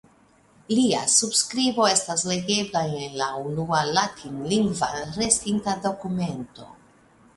Lia 0.77 1.01
subskribo 1.15 1.85
estas 1.89 2.23
legebla 2.31 2.81
en 3.07 3.19
la 3.19 3.27
unua 3.51 3.83
latinlingva 3.99 4.91
restinta 5.23 5.77
dokumento. 5.89 6.71